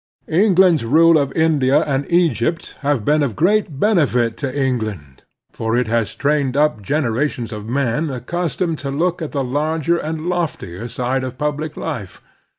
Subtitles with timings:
[0.31, 5.85] England's rule in India and Eg>^pt has been of great benefit to England, for it
[5.87, 11.23] has trained up generations of men accustomed to look at the larger and loftier side
[11.23, 12.19] of public life.